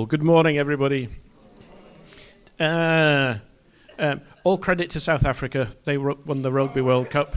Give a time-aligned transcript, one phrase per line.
[0.00, 1.10] Well, good morning, everybody.
[2.58, 3.34] Uh,
[3.98, 5.74] um, all credit to South Africa.
[5.84, 7.36] They won the Rugby World Cup,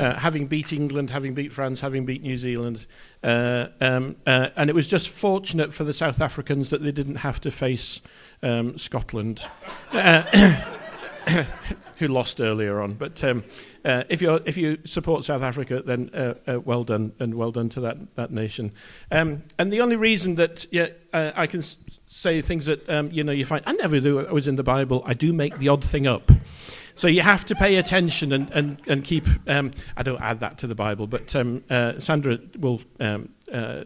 [0.00, 2.86] uh, having beat England, having beat France, having beat New Zealand.
[3.22, 7.16] Uh, um, uh, and it was just fortunate for the South Africans that they didn't
[7.16, 8.00] have to face
[8.42, 9.44] um, Scotland.
[11.98, 12.94] Who lost earlier on.
[12.94, 13.44] But um,
[13.84, 17.52] uh, if you if you support South Africa, then uh, uh, well done and well
[17.52, 18.72] done to that that nation.
[19.10, 21.76] Um, and the only reason that yeah, uh, I can s-
[22.06, 24.26] say things that um, you know you find I never do.
[24.26, 25.02] I was in the Bible.
[25.06, 26.30] I do make the odd thing up.
[26.94, 29.24] So you have to pay attention and, and, and keep.
[29.46, 32.80] Um, I don't add that to the Bible, but um, uh, Sandra will.
[32.98, 33.84] Um, uh,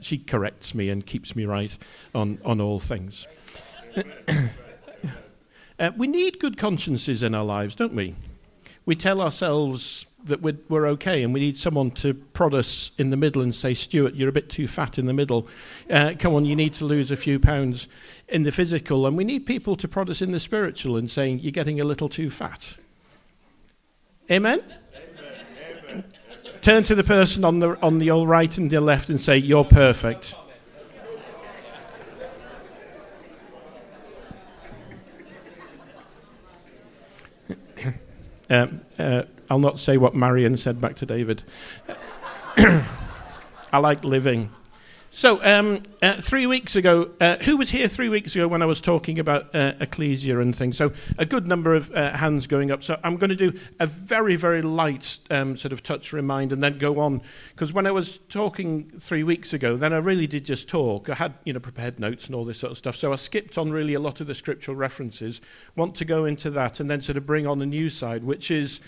[0.00, 1.76] she corrects me and keeps me right
[2.14, 3.26] on, on all things.
[5.78, 8.14] Uh, we need good consciences in our lives, don't we?
[8.86, 13.10] We tell ourselves that we're, we're, okay, and we need someone to prod us in
[13.10, 15.46] the middle and say, Stewart, you're a bit too fat in the middle.
[15.90, 17.88] Uh, come on, you need to lose a few pounds
[18.28, 19.06] in the physical.
[19.06, 21.84] And we need people to prod us in the spiritual and saying, you're getting a
[21.84, 22.76] little too fat.
[24.30, 24.62] Amen?
[24.62, 26.04] Amen.
[26.62, 29.66] Turn to the person on the, on the right and the left and say, You're
[29.66, 30.34] perfect.
[38.50, 38.66] Uh,
[38.98, 41.42] uh, I'll not say what Marion said back to David.
[42.56, 44.50] I like living.
[45.14, 48.66] So, um, uh, three weeks ago, uh, who was here three weeks ago when I
[48.66, 50.76] was talking about uh, ecclesia and things?
[50.76, 52.82] So, a good number of uh, hands going up.
[52.82, 56.60] So, I'm going to do a very, very light um, sort of touch remind and
[56.64, 57.22] then go on.
[57.50, 61.08] Because when I was talking three weeks ago, then I really did just talk.
[61.08, 62.96] I had, you know, prepared notes and all this sort of stuff.
[62.96, 65.40] So, I skipped on really a lot of the scriptural references.
[65.76, 68.50] Want to go into that and then sort of bring on the new side, which
[68.50, 68.80] is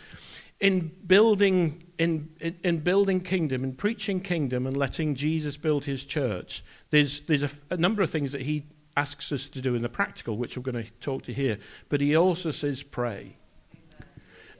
[0.60, 6.04] in building in, in, in, building kingdom in preaching kingdom and letting jesus build his
[6.04, 8.64] church there's, there's a, a, number of things that he
[8.96, 12.00] asks us to do in the practical which we're going to talk to here but
[12.00, 13.36] he also says pray.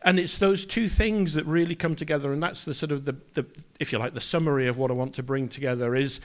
[0.03, 3.16] And it's those two things that really come together and that's the sort of the,
[3.34, 3.47] the
[3.81, 6.20] if you like the summary of what i want to bring together is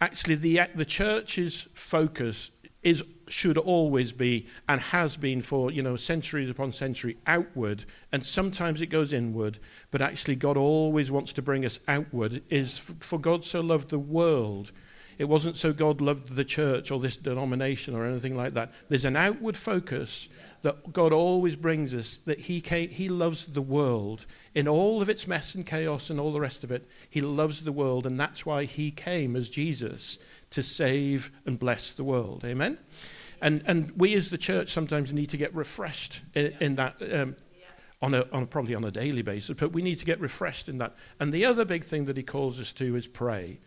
[0.00, 2.50] actually the, the church's focus
[2.84, 8.24] is should always be and has been for you know centuries upon century outward and
[8.24, 9.58] sometimes it goes inward
[9.90, 12.42] but actually god always wants to bring us outward.
[12.50, 14.72] Is for god so loved the world.
[15.16, 18.72] It wasn't so god loved the church or this denomination or anything like that.
[18.88, 20.28] There's an outward focus
[20.62, 24.26] that god always brings us that he came, he loves the world.
[24.54, 27.62] In all of its mess and chaos and all the rest of it he loves
[27.62, 30.18] the world and that's why he came as jesus
[30.54, 32.44] to save and bless the world.
[32.44, 32.78] Amen?
[33.40, 36.96] And, and we as the church sometimes need to get refreshed in, in that.
[37.12, 37.36] Um,
[38.02, 40.68] on a, on a, probably on a daily basis, but we need to get refreshed
[40.68, 40.94] in that.
[41.18, 43.60] And the other big thing that he calls us to is pray,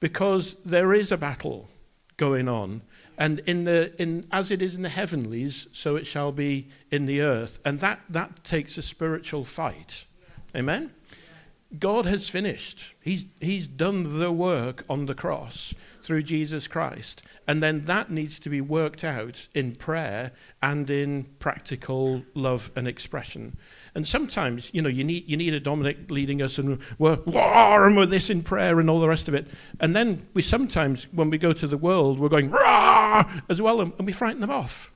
[0.00, 1.68] because there is a battle
[2.16, 2.82] going on,
[3.16, 7.06] and in the in as it is in the heavenlies, so it shall be in
[7.06, 10.06] the earth, and that that takes a spiritual fight.
[10.56, 10.92] Amen.
[11.78, 12.94] God has finished.
[13.00, 15.72] He's he's done the work on the cross
[16.08, 17.22] through Jesus Christ.
[17.46, 20.32] And then that needs to be worked out in prayer
[20.62, 23.58] and in practical love and expression.
[23.94, 27.94] And sometimes, you know, you need, you need a Dominic leading us and we're, and
[27.94, 29.48] we're this in prayer and all the rest of it.
[29.80, 33.30] And then we sometimes, when we go to the world, we're going Rah!
[33.50, 34.90] as well and we frighten them off.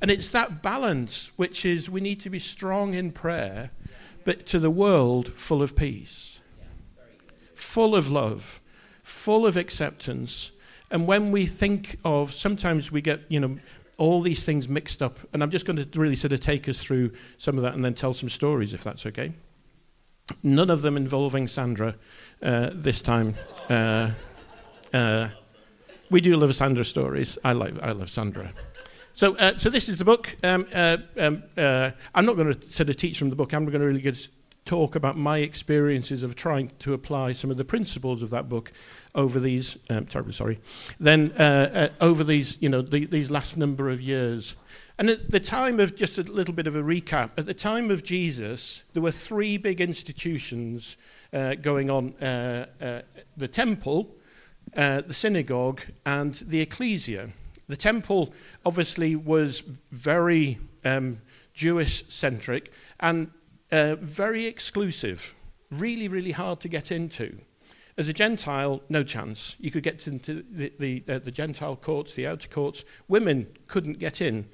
[0.00, 3.70] And it's that balance which is we need to be strong in prayer,
[4.24, 6.40] but to the world full of peace,
[7.54, 8.61] full of love
[9.02, 10.52] full of acceptance.
[10.90, 13.56] And when we think of, sometimes we get, you know,
[13.98, 15.18] all these things mixed up.
[15.32, 17.84] And I'm just going to really sort of take us through some of that and
[17.84, 19.32] then tell some stories, if that's okay.
[20.42, 21.94] None of them involving Sandra
[22.42, 23.36] uh, this time.
[23.68, 24.10] Uh,
[24.92, 25.28] uh,
[26.10, 27.38] we do love Sandra stories.
[27.44, 28.52] I, like, I love Sandra.
[29.14, 30.36] So, uh, so this is the book.
[30.42, 33.52] Um, uh, um, uh, I'm not going to sort of teach from the book.
[33.52, 34.28] I'm going to really get
[34.64, 38.72] talk about my experiences of trying to apply some of the principles of that book
[39.14, 40.58] over these um, terribly sorry
[41.00, 44.56] then uh, uh, over these you know the, these last number of years.
[44.98, 47.90] And at the time of just a little bit of a recap at the time
[47.90, 50.96] of jesus there were three big institutions
[51.32, 53.02] uh, going on uh, uh,
[53.36, 54.14] the temple
[54.76, 57.30] uh, the synagogue and the ecclesia.
[57.68, 58.32] The temple
[58.64, 61.20] obviously was very um,
[61.54, 63.30] jewish centric and
[63.72, 65.34] uh, very exclusive,
[65.70, 67.38] really, really hard to get into.
[67.98, 69.56] As a Gentile, no chance.
[69.58, 72.84] You could get into the, the, uh, the Gentile courts, the outer courts.
[73.08, 74.48] Women couldn't get in.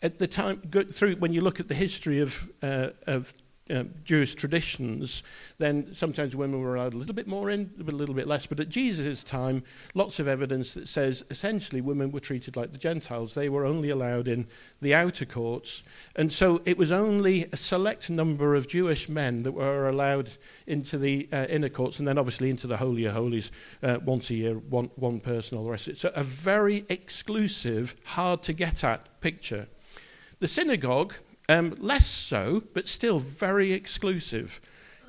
[0.00, 3.32] At the time, go through when you look at the history of, uh, of
[3.70, 5.22] uh, Jewish traditions,
[5.58, 8.46] then sometimes women were allowed a little bit more in, a little bit less.
[8.46, 9.62] But at Jesus' time,
[9.94, 13.34] lots of evidence that says essentially women were treated like the Gentiles.
[13.34, 14.46] They were only allowed in
[14.80, 15.82] the outer courts.
[16.16, 20.32] And so it was only a select number of Jewish men that were allowed
[20.66, 23.50] into the uh, inner courts and then obviously into the Holy of Holies
[23.82, 25.98] uh, once a year, one, one person, all the rest of it.
[25.98, 29.68] So a very exclusive, hard to get at picture.
[30.40, 31.14] The synagogue,
[31.48, 34.60] um, less so, but still very exclusive.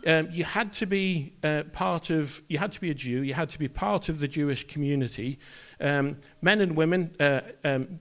[0.07, 3.33] Um, you had to be uh, part of, you had to be a Jew, you
[3.33, 5.39] had to be part of the Jewish community.
[5.81, 7.99] Um, men and women, uh, um,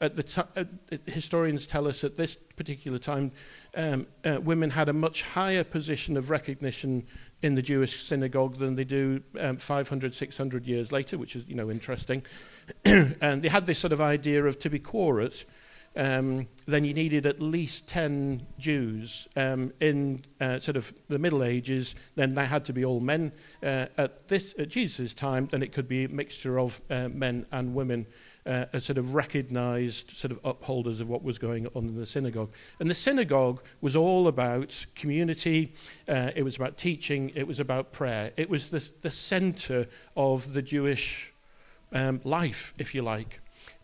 [0.00, 0.64] at the t- uh,
[1.06, 3.32] historians tell us at this particular time,
[3.76, 7.06] um, uh, women had a much higher position of recognition
[7.42, 11.54] in the Jewish synagogue than they do um, 500, 600 years later, which is, you
[11.54, 12.22] know, interesting.
[12.84, 15.44] and they had this sort of idea of to be quorate,
[15.96, 21.44] um, then you needed at least 10 Jews um, in uh, sort of the Middle
[21.44, 21.94] Ages.
[22.16, 23.32] Then they had to be all men.
[23.62, 27.46] Uh, at this at Jesus' time, then it could be a mixture of uh, men
[27.52, 28.06] and women,
[28.44, 32.06] uh, as sort of recognized sort of upholders of what was going on in the
[32.06, 32.52] synagogue.
[32.80, 35.74] And the synagogue was all about community.
[36.08, 37.30] Uh, it was about teaching.
[37.36, 38.32] It was about prayer.
[38.36, 39.86] It was the the center
[40.16, 41.32] of the Jewish
[41.92, 43.40] um, life, if you like.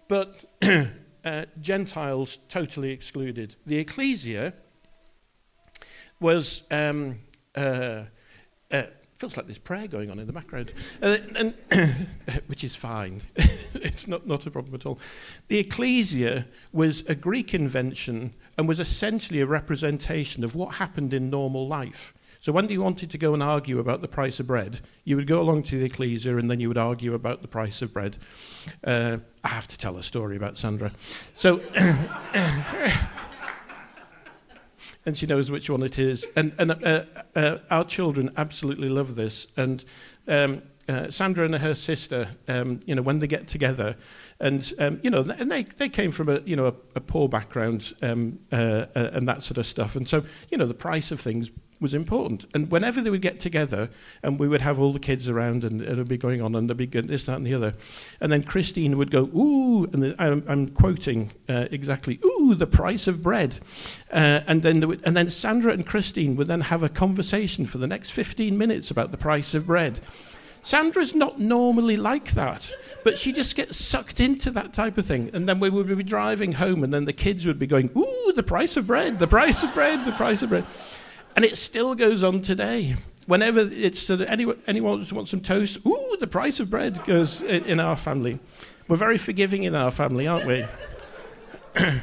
[0.08, 0.44] But
[1.24, 3.56] uh, Gentiles totally excluded.
[3.66, 4.54] The ecclesia
[6.20, 7.20] was, um,
[7.54, 8.04] uh,
[8.70, 8.82] uh,
[9.16, 10.72] feels like there's prayer going on in the background,
[11.02, 11.54] uh, and,
[12.46, 13.22] which is fine.
[13.36, 14.98] it's not, not a problem at all.
[15.48, 21.30] The ecclesia was a Greek invention and was essentially a representation of what happened in
[21.30, 22.14] normal life.
[22.40, 25.26] So when you wanted to go and argue about the price of bread, you would
[25.26, 28.16] go along to the ecclesia and then you would argue about the price of bread.
[28.82, 30.92] Uh, I have to tell a story about Sandra.
[31.34, 31.60] So,
[35.04, 36.26] and she knows which one it is.
[36.34, 37.04] And, and uh,
[37.36, 39.46] uh, our children absolutely love this.
[39.58, 39.84] And
[40.26, 43.96] um, uh, Sandra and her sister, um, you know, when they get together,
[44.40, 47.28] and um, you know, and they, they came from a you know a, a poor
[47.28, 51.12] background um, uh, uh, and that sort of stuff, and so you know the price
[51.12, 52.44] of things was important.
[52.54, 53.88] And whenever they would get together,
[54.22, 56.68] and we would have all the kids around, and it would be going on, and
[56.68, 57.74] there'd be this, that, and the other.
[58.20, 63.06] And then Christine would go, ooh, and I'm, I'm quoting uh, exactly, ooh, the price
[63.06, 63.60] of bread.
[64.12, 67.78] Uh, and, then would, and then Sandra and Christine would then have a conversation for
[67.78, 70.00] the next 15 minutes about the price of bread.
[70.62, 72.70] Sandra's not normally like that,
[73.02, 75.30] but she just gets sucked into that type of thing.
[75.32, 78.32] And then we would be driving home, and then the kids would be going, Ooh,
[78.36, 80.66] the price of bread, the price of bread, the price of bread.
[81.36, 82.96] And it still goes on today.
[83.26, 87.64] Whenever it's uh, anyone, anyone wants some toast, ooh, the price of bread goes in,
[87.64, 88.40] in our family.
[88.88, 90.66] We're very forgiving in our family, aren't we?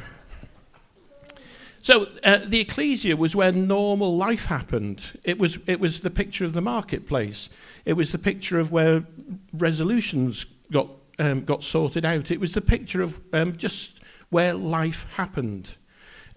[1.80, 5.18] so uh, the ecclesia was where normal life happened.
[5.22, 7.50] It was, it was the picture of the marketplace.
[7.84, 9.04] It was the picture of where
[9.52, 10.88] resolutions got,
[11.18, 12.30] um, got sorted out.
[12.30, 15.74] It was the picture of um, just where life happened.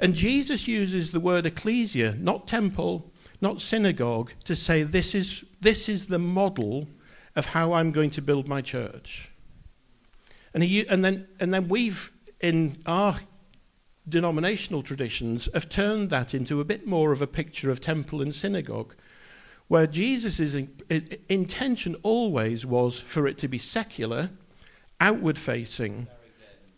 [0.02, 5.88] And Jesus uses the word ecclesia, not temple, not synagogue, to say this is, this
[5.88, 6.88] is the model
[7.36, 9.30] of how I'm going to build my church.
[10.56, 13.20] And, he, and, then, and then we've, in our
[14.10, 18.34] denominational traditions, have turned that into a bit more of a picture of temple and
[18.34, 18.96] synagogue,
[19.68, 20.56] where Jesus'
[21.30, 24.32] intention always was for it to be secular,
[25.00, 26.08] outward facing,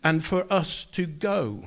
[0.04, 1.64] and for us to go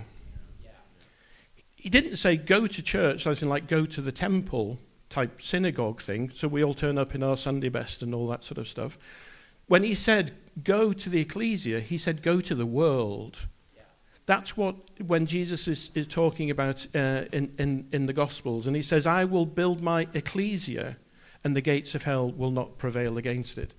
[1.78, 4.80] he didn't say go to church, as in like go to the temple
[5.10, 8.44] type synagogue thing, so we all turn up in our Sunday best and all that
[8.44, 8.98] sort of stuff.
[9.68, 13.48] When he said go to the ecclesia, he said go to the world.
[14.26, 18.76] That's what, when Jesus is, is talking about uh, in, in, in the Gospels, and
[18.76, 20.98] he says, I will build my ecclesia,
[21.46, 23.74] and the gates of hell will not prevail against it.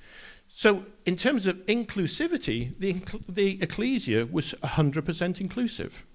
[0.48, 2.96] So, in terms of inclusivity, the,
[3.28, 6.06] the ecclesia was 100% inclusive.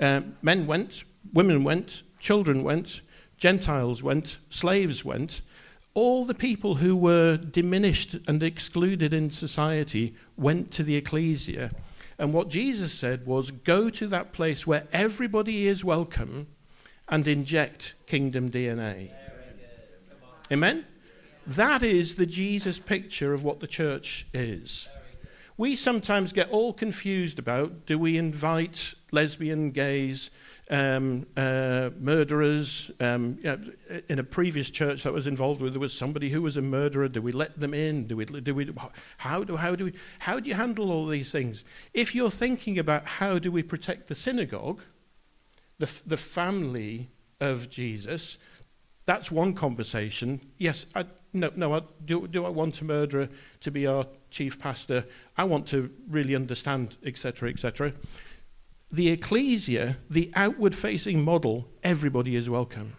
[0.00, 3.00] Uh, men went, women went, children went,
[3.36, 5.40] Gentiles went, slaves went.
[5.94, 11.70] All the people who were diminished and excluded in society went to the ecclesia.
[12.18, 16.48] And what Jesus said was go to that place where everybody is welcome
[17.08, 19.10] and inject kingdom DNA.
[20.50, 20.84] Amen?
[21.46, 24.88] That is the Jesus picture of what the church is.
[25.56, 30.30] We sometimes get all confused about do we invite lesbian, gays,
[30.70, 32.90] um, uh, murderers.
[33.00, 33.38] Um,
[34.08, 37.08] in a previous church that was involved with, there was somebody who was a murderer.
[37.08, 38.06] Do we let them in?
[38.06, 38.24] Do we?
[38.24, 38.70] Do we?
[39.18, 39.56] How do?
[39.56, 39.92] How do we?
[40.20, 41.64] How do you handle all these things?
[41.94, 44.80] If you're thinking about how do we protect the synagogue,
[45.78, 47.08] the the family
[47.40, 48.36] of Jesus,
[49.08, 50.42] That's one conversation.
[50.58, 51.72] Yes, I, no, no.
[51.72, 55.06] I, do, do I want a murderer to be our chief pastor?
[55.34, 57.94] I want to really understand, etc., etc.
[58.90, 62.94] The ecclesia, the outward facing model, everybody is welcome.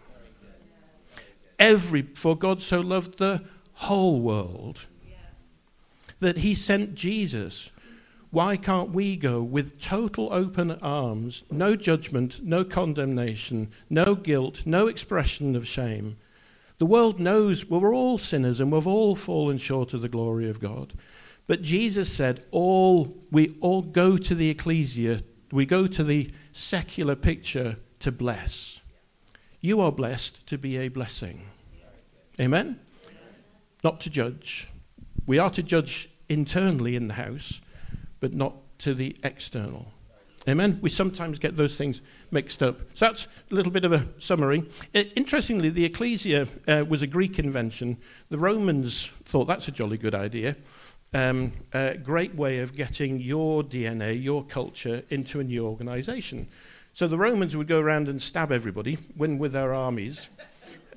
[1.58, 3.42] Every, for God so loved the
[3.74, 4.86] whole world
[6.20, 7.70] that he sent Jesus.
[8.30, 14.86] Why can't we go with total open arms, no judgment, no condemnation, no guilt, no
[14.86, 16.16] expression of shame?
[16.78, 20.60] The world knows we're all sinners and we've all fallen short of the glory of
[20.60, 20.92] God.
[21.46, 25.20] But Jesus said, all, we all go to the ecclesia,
[25.52, 28.80] we go to the secular picture to bless.
[29.60, 31.42] You are blessed to be a blessing.
[32.40, 32.80] Amen?
[33.84, 34.68] Not to judge.
[35.26, 37.60] We are to judge internally in the house,
[38.20, 39.92] but not to the external.
[40.48, 40.78] Amen.
[40.80, 42.80] We sometimes get those things mixed up.
[42.94, 44.64] So that's a little bit of a summary.
[44.94, 47.98] interestingly, the ecclesia uh, was a Greek invention.
[48.30, 50.56] The Romans thought that's a jolly good idea.
[51.12, 56.48] Um, a great way of getting your DNA, your culture, into a new organization.
[56.92, 60.28] So the Romans would go around and stab everybody, win with their armies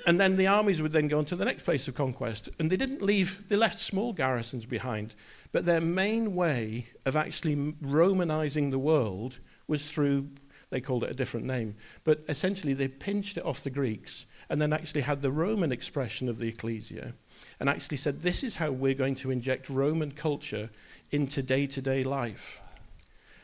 [0.06, 2.50] and then the armies would then go on to the next place of conquest.
[2.60, 5.16] And they didn't leave, they left small garrisons behind.
[5.52, 10.30] But their main way of actually Romanizing the world was through,
[10.70, 14.62] they called it a different name, but essentially they pinched it off the Greeks and
[14.62, 17.14] then actually had the Roman expression of the ecclesia
[17.60, 20.70] and actually said, this is how we're going to inject Roman culture
[21.12, 22.62] into day to day life.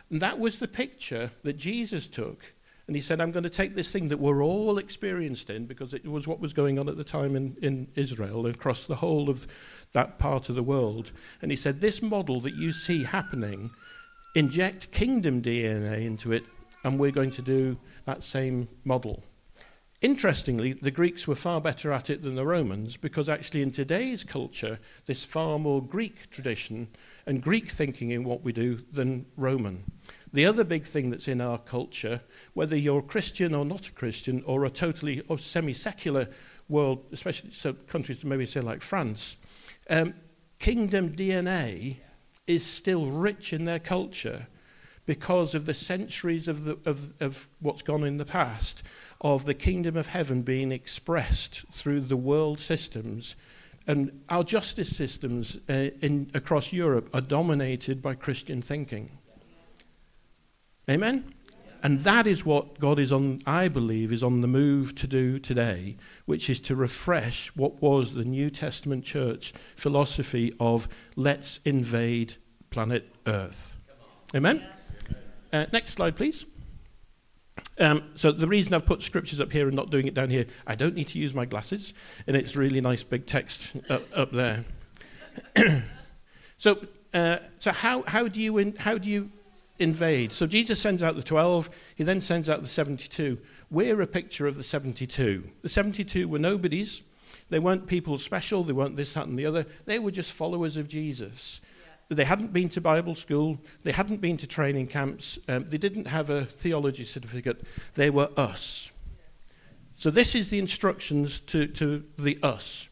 [0.10, 2.54] And that was the picture that Jesus took
[2.90, 5.94] and he said, I'm going to take this thing that we're all experienced in, because
[5.94, 8.96] it was what was going on at the time in, in Israel and across the
[8.96, 9.46] whole of
[9.94, 11.12] that part of the world.
[11.40, 13.70] And he said, This model that you see happening,
[14.34, 16.46] inject kingdom DNA into it,
[16.84, 19.24] and we're going to do that same model.
[20.02, 24.24] Interestingly, the Greeks were far better at it than the Romans because actually, in today's
[24.24, 26.88] culture, there's far more Greek tradition
[27.26, 29.84] and Greek thinking in what we do than Roman.
[30.32, 32.22] The other big thing that's in our culture,
[32.54, 36.30] whether you're Christian or not a Christian, or a totally or semi-secular
[36.70, 39.36] world, especially so countries maybe say like France,
[39.90, 40.14] um,
[40.60, 41.98] kingdom DNA
[42.48, 44.48] is still rich in their culture
[45.06, 48.84] because of the centuries of, the, of, of what's gone in the past,
[49.22, 53.36] of the kingdom of heaven being expressed through the world systems.
[53.88, 59.18] And our justice systems uh, in, across Europe are dominated by Christian thinking.
[60.90, 61.34] Amen?
[61.82, 65.40] And that is what God is on, I believe, is on the move to do
[65.40, 65.96] today,
[66.26, 72.36] which is to refresh what was the New Testament church philosophy of let's invade
[72.70, 73.78] planet Earth.
[74.36, 74.66] Amen?
[75.54, 76.46] Uh, next slide, please.
[77.78, 80.46] Um, so the reason I've put scriptures up here and not doing it down here,
[80.68, 81.94] I don't need to use my glasses,
[82.28, 84.66] and it's really nice big text up, up there.
[86.58, 89.32] so, uh, so how, how do you in, how do you
[89.80, 90.34] invade.
[90.34, 93.40] So Jesus sends out the 12, he then sends out the 72.
[93.72, 95.50] We're a picture of the 72.
[95.62, 97.02] The 72 were nobodies.
[97.50, 99.66] They weren't people special, they weren't this, that, and the other.
[99.86, 101.62] They were just followers of Jesus.
[102.10, 106.08] They hadn't been to Bible school, they hadn't been to training camps, um, they didn't
[106.08, 107.62] have a theology certificate.
[107.94, 108.92] They were us.
[109.96, 112.90] So, this is the instructions to, to the us.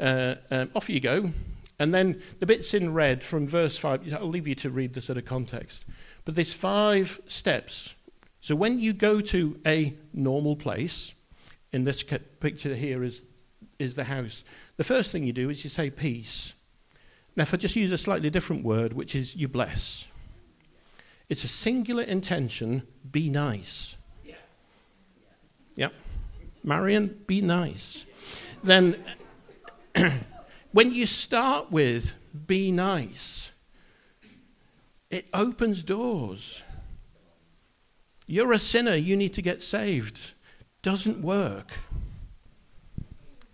[0.00, 1.32] Uh, um, off you go.
[1.78, 5.00] And then the bits in red from verse 5, I'll leave you to read the
[5.00, 5.84] sort of context.
[6.24, 7.94] But there's five steps.
[8.40, 11.12] So when you go to a normal place,
[11.72, 13.22] in this picture here is,
[13.78, 14.44] is the house,
[14.76, 16.54] the first thing you do is you say peace.
[17.36, 20.06] Now, if I just use a slightly different word, which is you bless,
[21.28, 23.96] it's a singular intention be nice.
[24.24, 24.34] Yeah.
[25.74, 25.88] yeah.
[26.62, 28.06] Marion, be nice.
[28.62, 29.02] Then,
[30.72, 32.14] when you start with
[32.46, 33.52] be nice,
[35.10, 36.62] it opens doors.
[38.26, 40.32] You're a sinner, you need to get saved.
[40.82, 41.72] Doesn't work.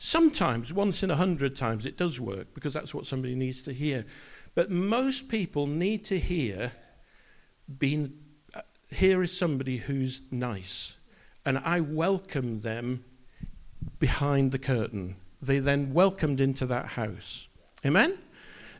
[0.03, 3.73] Sometimes, once in a hundred times, it does work because that's what somebody needs to
[3.75, 4.07] hear.
[4.55, 6.73] But most people need to hear,
[7.79, 8.15] being,
[8.55, 10.97] uh, here is somebody who's nice.
[11.45, 13.05] And I welcome them
[13.99, 15.17] behind the curtain.
[15.43, 17.49] They then welcomed into that house.
[17.85, 18.17] Amen?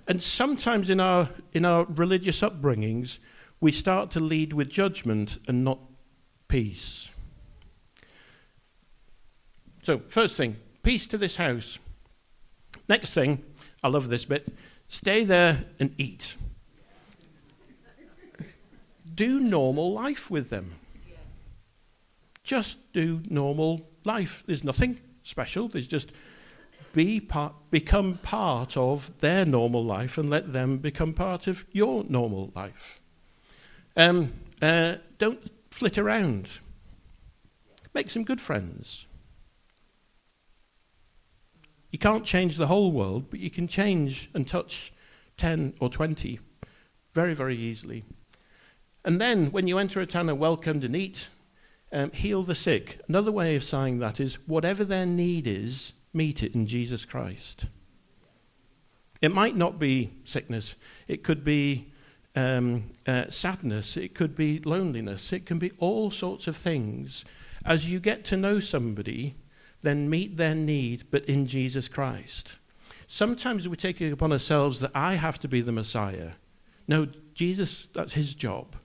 [0.09, 3.19] And sometimes in our, in our religious upbringings,
[3.61, 5.81] we start to lead with judgment and not
[6.49, 7.11] peace.
[9.83, 11.79] So, first thing, peace to this house.
[12.89, 13.45] Next thing,
[13.83, 14.49] I love this bit
[14.89, 16.35] stay there and eat.
[19.15, 20.73] Do normal life with them.
[22.43, 24.43] Just do normal life.
[24.47, 25.69] There's nothing special.
[25.69, 26.13] There's just
[26.93, 32.05] be part, become part of their normal life and let them become part of your
[32.09, 33.01] normal life.
[33.97, 36.49] Um, uh, don't flit around.
[37.95, 39.07] Make some good friends.
[41.91, 44.93] You can't change the whole world, but you can change and touch
[45.37, 46.39] 10 or 20
[47.15, 48.05] very, very easily.
[49.05, 51.29] And then, when you enter a town and welcomed and eat,
[51.93, 53.01] um, heal the sick.
[53.09, 57.67] Another way of saying that is whatever their need is, meet it in Jesus Christ.
[59.21, 60.77] It might not be sickness,
[61.09, 61.93] it could be
[62.37, 67.25] um, uh, sadness, it could be loneliness, it can be all sorts of things.
[67.65, 69.35] As you get to know somebody,
[69.83, 72.57] then meet their need, but in Jesus Christ.
[73.07, 76.33] Sometimes we take it upon ourselves that I have to be the Messiah.
[76.87, 78.77] No, Jesus, that's his job.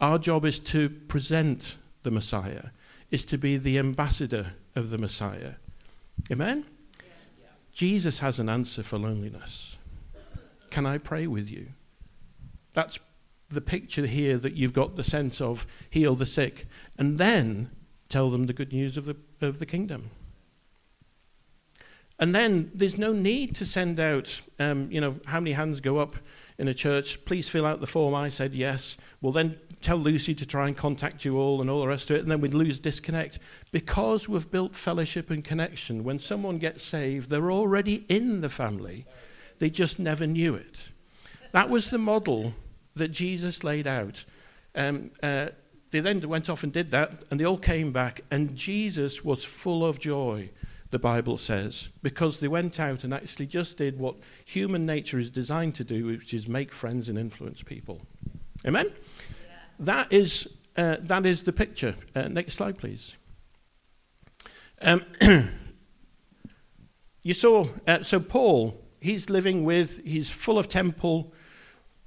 [0.00, 2.66] Our job is to present the Messiah,
[3.10, 5.54] is to be the ambassador of the Messiah.
[6.30, 6.64] Amen?
[6.98, 7.46] Yeah.
[7.72, 9.78] Jesus has an answer for loneliness.
[10.70, 11.68] Can I pray with you?
[12.74, 12.98] That's
[13.48, 16.66] the picture here that you've got the sense of heal the sick
[16.98, 17.70] and then
[18.08, 20.10] tell them the good news of the, of the kingdom.
[22.18, 25.98] And then there's no need to send out, um, you know, how many hands go
[25.98, 26.16] up
[26.58, 27.24] in a church?
[27.26, 28.14] Please fill out the form.
[28.14, 28.96] I said yes.
[29.20, 32.16] Well, then tell Lucy to try and contact you all and all the rest of
[32.16, 33.38] it, and then we'd lose disconnect.
[33.70, 39.04] Because we've built fellowship and connection, when someone gets saved, they're already in the family.
[39.58, 40.88] They just never knew it.
[41.52, 42.54] That was the model
[42.94, 44.24] that Jesus laid out.
[44.74, 45.48] Um, uh,
[45.90, 49.44] they then went off and did that, and they all came back, and Jesus was
[49.44, 50.50] full of joy,
[50.90, 55.30] the Bible says, because they went out and actually just did what human nature is
[55.30, 58.02] designed to do, which is make friends and influence people.
[58.66, 58.92] Amen?
[59.78, 61.94] that is, uh, that is the picture.
[62.14, 63.16] Uh, next slide, please.
[64.82, 65.04] Um,
[67.22, 71.32] you saw, uh, so Paul, he's living with, he's full of temple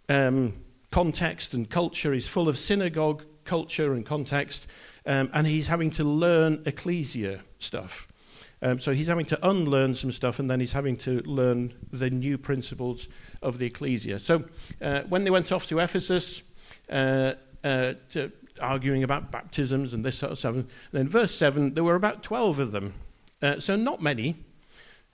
[0.08, 0.54] um,
[0.92, 4.68] context and culture, he's full of synagogue culture and context,
[5.06, 8.09] um, and he's having to learn ecclesia stuff.
[8.62, 12.10] Um, so he's having to unlearn some stuff and then he's having to learn the
[12.10, 13.08] new principles
[13.42, 14.20] of the ecclesia.
[14.20, 14.44] So
[14.82, 16.42] uh, when they went off to Ephesus,
[16.90, 17.94] uh, uh,
[18.62, 20.56] arguing about baptisms and this sort of stuff.
[20.56, 22.94] And then verse 7, there were about 12 of them,
[23.42, 24.36] uh, so not many.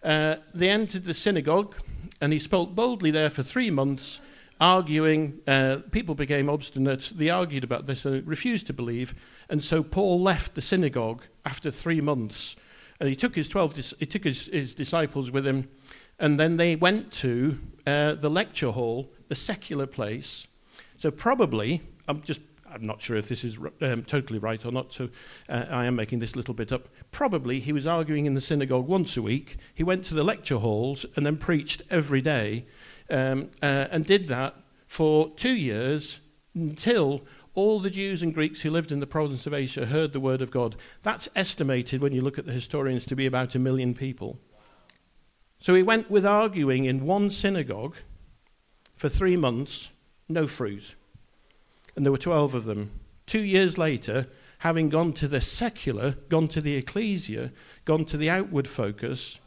[0.04, 1.76] Uh, they entered the synagogue,
[2.22, 4.20] and he spoke boldly there for three months,
[4.60, 5.40] arguing.
[5.48, 7.12] Uh, people became obstinate.
[7.16, 9.14] They argued about this and refused to believe.
[9.50, 12.56] And so Paul left the synagogue after three months.
[13.00, 15.70] And he took his 12, he took his, his disciples with him,
[16.18, 20.48] and then they went to uh, the lecture hall, the secular place.
[20.98, 22.42] So probably I'm just
[22.76, 25.10] I'm not sure if this is um, totally right or not, so
[25.48, 26.90] uh, I am making this little bit up.
[27.12, 29.56] Probably he was arguing in the synagogue once a week.
[29.74, 32.66] He went to the lecture halls and then preached every day
[33.10, 34.56] um, uh, and did that
[34.88, 36.20] for two years
[36.54, 37.22] until
[37.56, 40.42] all the Jews and Greeks who lived in the province of Asia heard the word
[40.42, 40.76] of God.
[41.04, 44.40] That's estimated, when you look at the historians, to be about a million people.
[45.58, 47.96] So he went with arguing in one synagogue
[48.96, 49.90] for three months,
[50.30, 50.96] no fruit
[51.96, 52.92] and there were 12 of them.
[53.26, 54.28] Two years later,
[54.60, 57.52] having gone to the secular, gone to the ecclesia,
[57.86, 59.40] gone to the outward focus,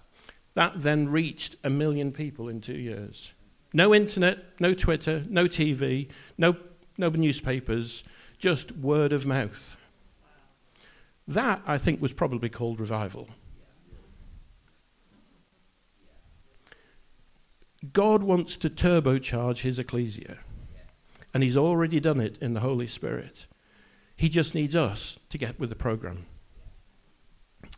[0.55, 3.33] that then reached a million people in two years.
[3.73, 6.57] No internet, no Twitter, no TV, no,
[6.99, 8.05] no newspapers,
[8.39, 9.77] just word of mouth.
[11.27, 13.29] That, I think, was probably called revival.
[17.93, 20.39] God wants to turbocharge his ecclesia.
[21.33, 23.47] And He's already done it in the Holy Spirit.
[24.17, 26.27] He just needs us to get with the program.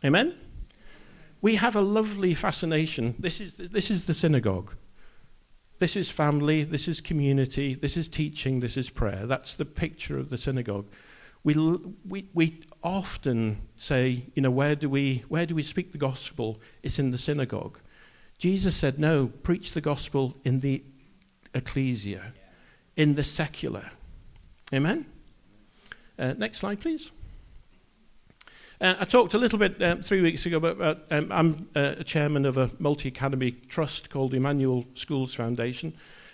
[0.04, 0.34] Amen?
[1.42, 3.14] We have a lovely fascination.
[3.18, 4.74] This is, this is the synagogue.
[5.80, 9.26] This is family, this is community, this is teaching, this is prayer.
[9.26, 10.86] That's the picture of the synagogue.
[11.42, 11.54] We,
[12.06, 16.60] we, we often say, you know, where do, we, where do we speak the gospel?
[16.82, 17.78] It's in the synagogue.
[18.38, 20.84] Jesus said, no, preach the gospel in the
[21.54, 22.34] ecclesia
[22.94, 23.90] in the secular.
[24.74, 25.06] Amen?
[26.18, 27.10] Uh, next slide, please.
[28.80, 32.04] Uh, I talked a little bit uh, three weeks ago about um, I'm uh, a
[32.04, 35.92] chairman of a multi academy trust called Emmanuel Schools Foundation.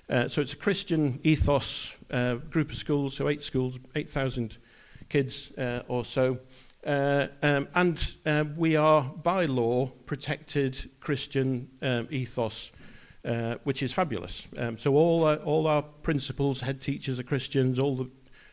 [0.09, 4.59] Uh, so it's a Christian ethos uh, group of schools, so eight schools, 8,000
[5.09, 5.51] kids
[5.89, 6.39] or so.
[6.85, 8.17] Um, and
[8.57, 12.71] we are, by law, protected Christian um, ethos
[13.27, 14.47] uh, which is fabulous.
[14.57, 18.11] Um, so all, uh, all our principals, head teachers are Christians, all the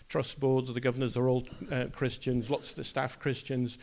[0.09, 3.77] trust boards the governors are all uh, Christians, lots of the staff Christians.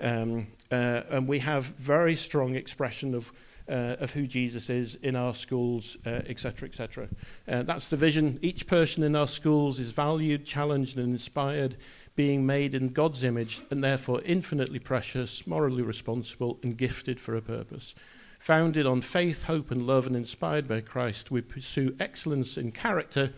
[0.00, 3.32] Um, uh, and we have very strong expression of,
[3.68, 7.08] uh, of who Jesus is in our schools, etc., uh, etc.
[7.46, 8.38] Et uh, that's the vision.
[8.42, 11.76] Each person in our schools is valued, challenged, and inspired,
[12.16, 17.42] being made in God's image, and therefore infinitely precious, morally responsible, and gifted for a
[17.42, 17.94] purpose.
[18.38, 23.32] Founded on faith, hope, and love, and inspired by Christ, we pursue excellence in character,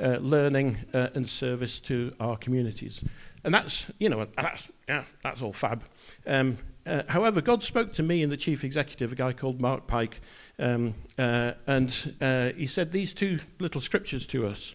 [0.00, 3.02] uh, learning, uh, and service to our communities.
[3.44, 5.82] And that's, you know, that's, yeah, that's all fab.
[6.26, 9.86] Um, uh, however, God spoke to me and the chief executive, a guy called Mark
[9.86, 10.20] Pike,
[10.58, 14.74] um, uh, and uh, he said these two little scriptures to us.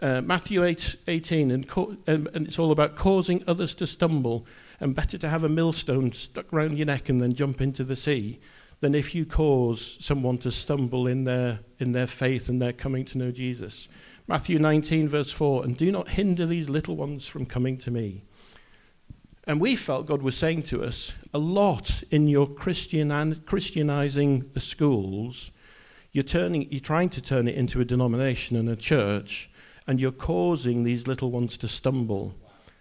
[0.00, 4.46] Matthew 8, 18, and, co- and, and it's all about causing others to stumble,
[4.80, 7.96] and better to have a millstone stuck round your neck and then jump into the
[7.96, 8.38] sea
[8.80, 13.02] than if you cause someone to stumble in their, in their faith and their coming
[13.02, 13.88] to know Jesus.
[14.26, 18.22] Matthew 19, verse 4 And do not hinder these little ones from coming to me.
[19.46, 24.60] And we felt God was saying to us a lot in your Christian, Christianizing the
[24.60, 25.50] schools.
[26.12, 29.50] You're, turning, you're trying to turn it into a denomination and a church,
[29.86, 32.34] and you're causing these little ones to stumble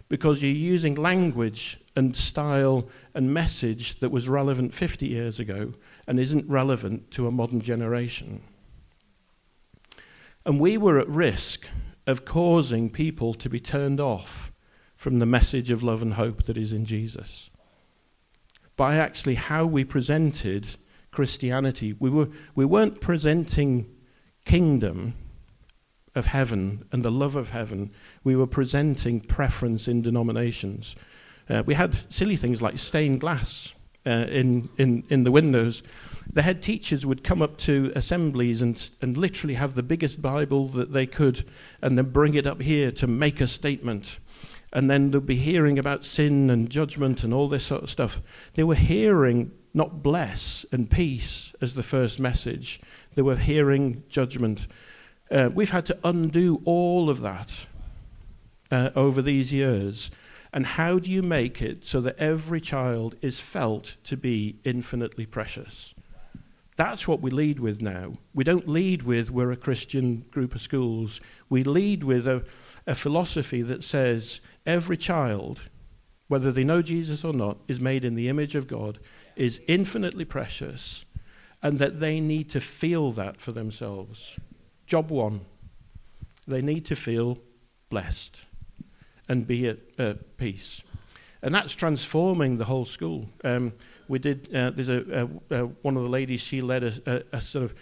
[0.07, 5.73] because you're using language and style and message that was relevant 50 years ago
[6.07, 8.41] and isn't relevant to a modern generation.
[10.45, 11.67] And we were at risk
[12.05, 14.51] of causing people to be turned off
[14.95, 17.49] from the message of love and hope that is in Jesus.
[18.75, 20.75] By actually how we presented
[21.11, 23.89] Christianity, we, were, we weren't presenting
[24.45, 25.13] kingdom
[26.15, 27.91] of heaven and the love of heaven,
[28.23, 30.95] we were presenting preference in denominations.
[31.49, 33.73] Uh, we had silly things like stained glass
[34.05, 35.83] uh, in, in, in the windows.
[36.31, 40.67] The head teachers would come up to assemblies and, and literally have the biggest Bible
[40.69, 41.45] that they could
[41.81, 44.19] and then bring it up here to make a statement.
[44.71, 48.21] And then they'd be hearing about sin and judgment and all this sort of stuff.
[48.55, 52.79] They were hearing not bless and peace as the first message,
[53.15, 54.67] they were hearing judgment.
[55.31, 57.53] Uh, we've had to undo all of that
[58.71, 60.11] uh, over these years
[60.53, 65.25] and how do you make it so that every child is felt to be infinitely
[65.25, 65.95] precious?
[66.75, 68.13] That's what we lead with now.
[68.35, 71.19] We don't lead with we're a Christian group of schools.
[71.49, 72.45] We lead with a,
[72.85, 75.61] a philosophy that says every child,
[76.27, 78.99] whether they know Jesus or not, is made in the image of God,
[79.35, 81.03] is infinitely precious,
[81.63, 84.37] and that they need to feel that for themselves.
[84.85, 85.41] Job one,
[86.47, 87.39] they need to feel
[87.89, 88.43] blessed
[89.27, 90.83] and be at uh, peace.
[91.41, 93.27] And that's transforming the whole school.
[93.43, 93.73] Um,
[94.07, 97.41] we did, uh, there's a, a, a, one of the ladies, she led a, a
[97.41, 97.75] sort of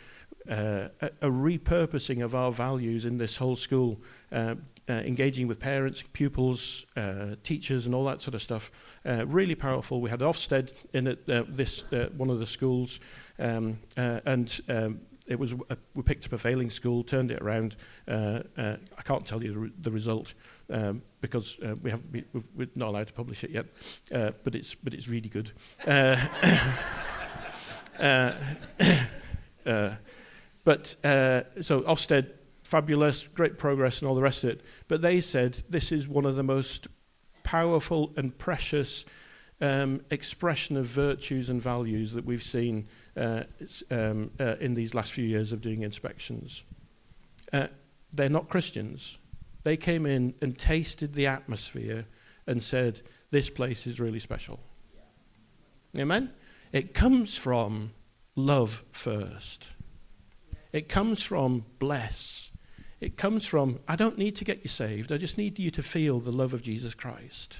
[0.49, 3.99] uh, a, repurposing of our values in this whole school,
[4.31, 4.55] uh,
[4.89, 8.71] uh, engaging with parents, pupils, uh, teachers, and all that sort of stuff.
[9.05, 10.01] Uh, really powerful.
[10.01, 11.85] We had Ofsted in it, uh, this
[12.17, 12.99] one of the schools,
[13.39, 15.53] um, and um, it was
[15.93, 17.75] we picked up a failing school, turned it around.
[18.07, 20.33] I can't tell you the, re- the result,
[20.71, 22.23] um, because uh, we have we,
[22.55, 23.65] we're not allowed to publish it yet,
[24.13, 25.51] uh, but it's but it's really good.
[25.85, 26.17] Uh,
[27.99, 28.33] uh,
[29.65, 29.91] uh,
[30.63, 32.31] but so Ofsted,
[32.63, 34.61] fabulous, great progress, and all the rest of it.
[34.87, 36.87] But they said this is one of the most
[37.43, 39.05] powerful and precious
[39.61, 43.43] um, expression of virtues and values that we've seen uh,
[43.91, 46.63] um, uh, in these last few years of doing inspections.
[47.53, 47.67] Uh,
[48.11, 49.17] they're not Christians.
[49.63, 52.05] They came in and tasted the atmosphere
[52.47, 54.59] and said, This place is really special.
[55.97, 56.31] Amen?
[56.71, 57.91] It comes from
[58.35, 59.69] love first.
[60.71, 62.51] It comes from bless.
[63.01, 65.11] It comes from, I don't need to get you saved.
[65.11, 67.57] I just need you to feel the love of Jesus Christ.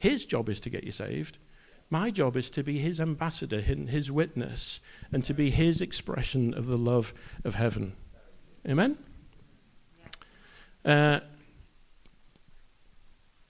[0.00, 1.38] His job is to get you saved.
[1.90, 4.80] My job is to be his ambassador, his witness,
[5.12, 7.12] and to be his expression of the love
[7.44, 7.94] of heaven.
[8.66, 8.96] Amen?
[10.84, 11.20] Uh,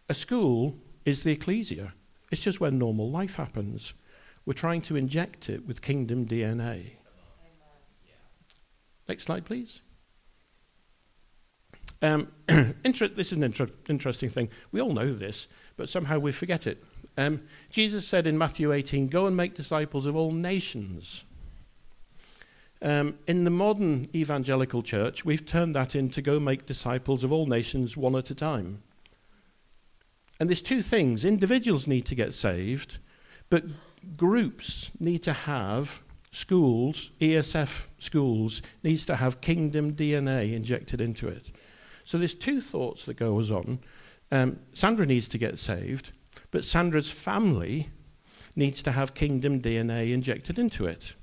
[0.08, 1.94] a school is the ecclesia.
[2.30, 3.94] It's just where normal life happens.
[4.44, 6.92] We're trying to inject it with kingdom DNA.
[9.08, 9.82] Next slide, please.
[12.00, 12.28] Um,
[12.84, 14.48] inter- this is an inter- interesting thing.
[14.72, 16.82] We all know this, but somehow we forget it.
[17.16, 21.24] Um, Jesus said in Matthew 18, Go and make disciples of all nations.
[22.82, 27.46] Um, in the modern evangelical church, we've turned that into go make disciples of all
[27.46, 28.82] nations one at a time.
[30.40, 32.98] And there's two things individuals need to get saved,
[33.50, 33.64] but
[34.16, 41.52] groups need to have schools, ESF schools, needs to have kingdom DNA injected into it.
[42.02, 43.78] So there's two thoughts that goes on.
[44.32, 46.10] Um, Sandra needs to get saved,
[46.50, 47.90] But Sandra's family
[48.54, 51.14] needs to have kingdom DNA injected into it.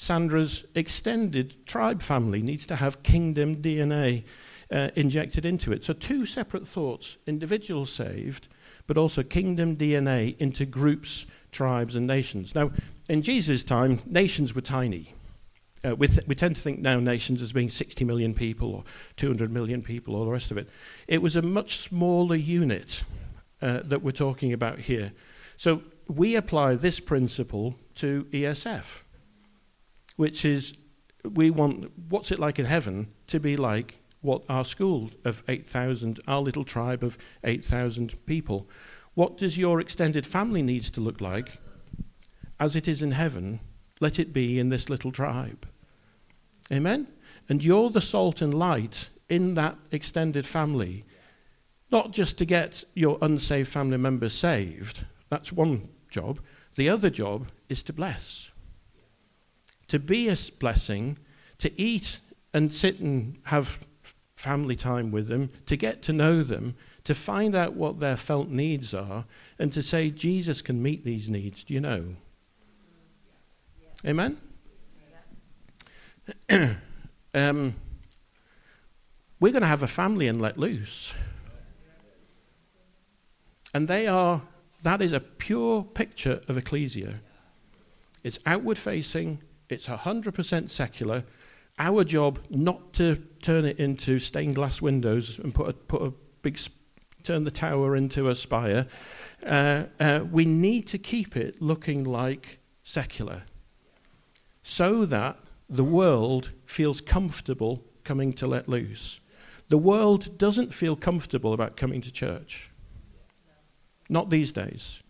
[0.00, 4.24] Sandra's extended tribe family needs to have kingdom DNA
[4.70, 5.84] uh, injected into it.
[5.84, 8.48] So, two separate thoughts individuals saved,
[8.86, 12.54] but also kingdom DNA into groups, tribes, and nations.
[12.54, 12.70] Now,
[13.10, 15.12] in Jesus' time, nations were tiny.
[15.86, 18.84] Uh, we, th- we tend to think now nations as being 60 million people or
[19.16, 20.66] 200 million people, all the rest of it.
[21.08, 23.04] It was a much smaller unit
[23.60, 25.12] uh, that we're talking about here.
[25.58, 29.02] So we apply this principle to ESF,
[30.20, 30.74] which is
[31.24, 36.20] we want what's it like in heaven to be like what our school of 8,000,
[36.28, 38.68] our little tribe of 8,000 people.
[39.14, 41.58] What does your extended family needs to look like
[42.58, 43.60] as it is in heaven?
[43.98, 45.66] Let it be in this little tribe.
[46.70, 47.06] Amen?
[47.48, 51.06] And you're the salt and light in that extended family,
[51.90, 55.06] not just to get your unsaved family members saved.
[55.30, 56.40] That's one job.
[56.74, 58.49] The other job is to bless.
[59.90, 61.18] To be a blessing,
[61.58, 62.18] to eat
[62.52, 63.78] and sit and have
[64.34, 66.74] family time with them, to get to know them,
[67.04, 69.24] to find out what their felt needs are,
[69.58, 71.62] and to say, Jesus can meet these needs.
[71.62, 72.16] Do you know?
[74.06, 74.38] Amen?
[77.34, 77.74] um,
[79.40, 81.14] we're going to have a family and let loose.
[83.72, 84.42] And they are,
[84.82, 87.20] that is a pure picture of ecclesia.
[88.22, 91.24] It's outward facing, it's 100% secular.
[91.78, 96.12] Our job not to turn it into stained glass windows and put a, put a
[96.42, 96.58] big,
[97.22, 98.86] turn the tower into a spire.
[99.44, 103.42] Uh, uh, we need to keep it looking like secular
[104.62, 109.20] so that the world feels comfortable coming to let loose.
[109.68, 112.70] The world doesn't feel comfortable about coming to church.
[114.08, 115.00] Not these days.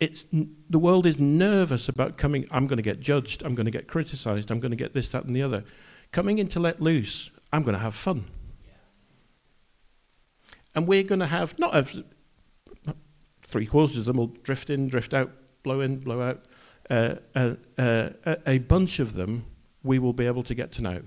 [0.00, 2.46] It's, the world is nervous about coming.
[2.50, 3.42] I'm going to get judged.
[3.44, 4.50] I'm going to get criticized.
[4.50, 5.62] I'm going to get this, that, and the other.
[6.10, 8.24] Coming in to let loose, I'm going to have fun.
[10.74, 11.86] And we're going to have, not
[13.42, 15.30] three quarters of them will drift in, drift out,
[15.62, 16.44] blow in, blow out
[16.90, 19.46] uh, uh, uh, a bunch of them
[19.82, 21.02] we will be able to get to know.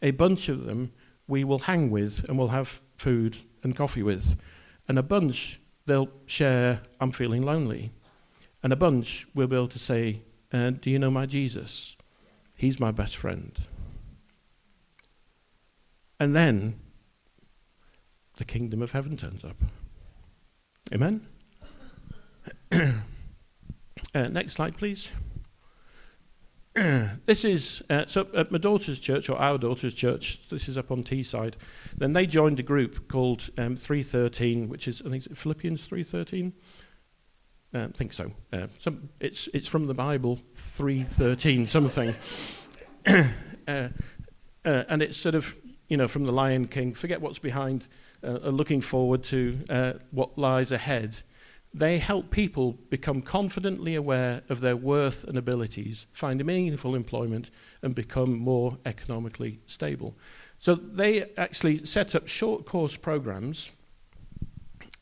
[0.00, 0.92] A bunch of them
[1.26, 4.38] we will hang with and we'll have food and coffee with.
[4.86, 7.90] And a bunch they'll share, I'm feeling lonely.
[8.62, 10.22] And a bunch will be able to say,
[10.52, 11.96] uh, Do you know my Jesus?
[12.56, 13.52] He's my best friend.
[16.20, 16.80] And then
[18.36, 19.56] the kingdom of heaven turns up.
[20.92, 21.26] Amen?
[24.14, 25.10] Uh, next slide, please.
[27.26, 30.48] this is uh, so at my daughter's church or our daughter's church.
[30.48, 31.54] This is up on Teesside.
[31.96, 36.52] Then they joined a group called um, 313, which is I think it's Philippians 313.
[37.74, 38.32] Uh, I think so.
[38.52, 42.14] Uh, some, it's it's from the Bible 313 something,
[43.06, 43.22] uh,
[43.66, 43.88] uh,
[44.64, 46.94] and it's sort of you know from the Lion King.
[46.94, 47.88] Forget what's behind,
[48.22, 51.22] uh, looking forward to what lies ahead.
[51.74, 57.50] They help people become confidently aware of their worth and abilities, find meaningful employment,
[57.82, 60.16] and become more economically stable.
[60.58, 63.72] So they actually set up short course programs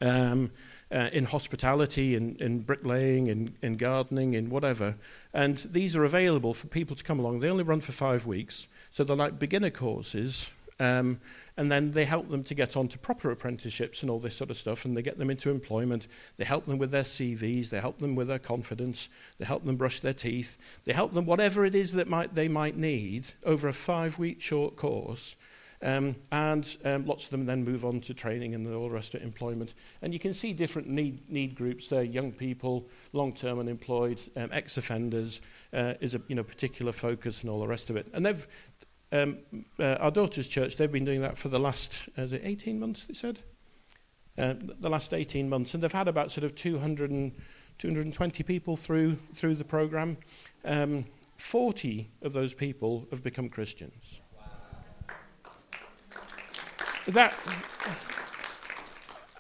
[0.01, 0.51] um,
[0.91, 4.97] uh, in hospitality, in, in bricklaying, in, in gardening, in whatever.
[5.33, 7.41] And these are available for people to come along.
[7.41, 8.69] They only run for five weeks.
[8.91, 11.21] So they're like beginner courses um,
[11.57, 14.57] and then they help them to get onto proper apprenticeships and all this sort of
[14.57, 16.07] stuff, and they get them into employment.
[16.37, 19.09] They help them with their CVs, they help them with their confidence,
[19.39, 22.49] they help them brush their teeth, they help them whatever it is that might, they
[22.49, 25.37] might need over a five week short course.
[25.83, 29.15] Um, and um, lots of them then move on to training and all the rest
[29.15, 29.75] of employment.
[30.01, 34.49] And you can see different need, need groups there young people, long term unemployed, um,
[34.53, 35.41] ex offenders
[35.73, 38.09] uh, is a you know, particular focus and all the rest of it.
[38.15, 38.47] And they've,
[39.13, 39.39] um,
[39.79, 42.81] uh, our daughter's church, they've been doing that for the last, uh, is it 18
[42.81, 43.41] months, they said?
[44.37, 45.73] Uh, the last 18 months.
[45.75, 47.33] And they've had about sort of 200 and,
[47.79, 50.17] 220 people through, through the program.
[50.65, 51.05] Um,
[51.37, 54.21] 40 of those people have become Christians.
[54.35, 54.45] Wow.
[57.09, 57.35] That,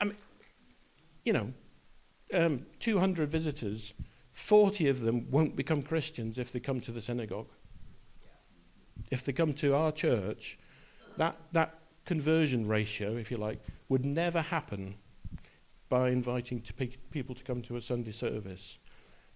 [0.00, 0.16] I mean,
[1.24, 1.54] you know,
[2.34, 3.94] um, 200 visitors,
[4.32, 7.48] 40 of them won't become Christians if they come to the synagogue
[9.10, 10.58] if they come to our church,
[11.16, 14.96] that, that conversion ratio, if you like, would never happen
[15.88, 18.78] by inviting to pe- people to come to a Sunday service.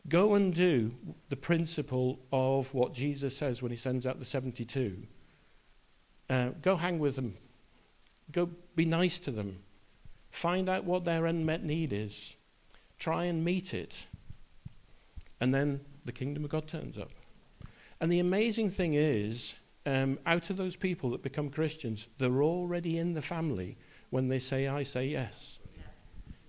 [0.08, 0.94] Go and do
[1.28, 5.06] the principle of what Jesus says when he sends out the 72.
[6.28, 7.34] Uh, go hang with them.
[8.32, 9.58] Go be nice to them.
[10.30, 12.36] Find out what their unmet need is.
[12.98, 14.06] Try and meet it.
[15.40, 17.10] And then the kingdom of God turns up.
[18.00, 22.98] And the amazing thing is, um, out of those people that become Christians, they're already
[22.98, 23.76] in the family
[24.10, 25.58] when they say, I say yes.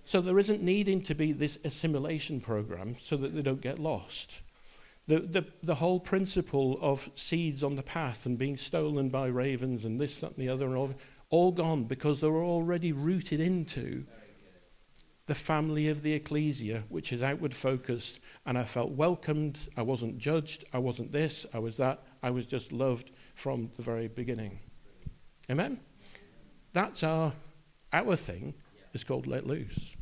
[0.04, 4.40] So there isn't needing to be this assimilation program so that they don't get lost.
[5.06, 9.84] The, the, the whole principle of seeds on the path and being stolen by ravens
[9.84, 10.94] and this, that, and the other, and all,
[11.30, 14.06] all gone because they were already rooted into
[15.26, 18.18] the family of the ecclesia, which is outward focused.
[18.44, 19.58] And I felt welcomed.
[19.76, 20.64] I wasn't judged.
[20.72, 21.46] I wasn't this.
[21.54, 22.02] I was that.
[22.22, 24.58] I was just loved from the very beginning.
[25.50, 25.80] Amen?
[26.72, 27.32] That's our,
[27.92, 28.54] our thing.
[28.92, 29.94] It's called let loose.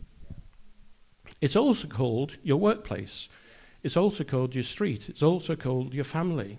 [1.40, 3.28] It's also called your workplace.
[3.82, 5.08] It's also called your street.
[5.08, 6.58] It's also called your family.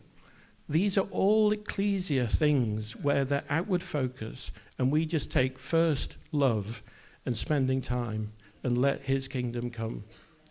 [0.67, 6.82] These are all ecclesia things where they're outward focus, and we just take first love
[7.26, 8.32] and spending time
[8.63, 10.04] and let His kingdom come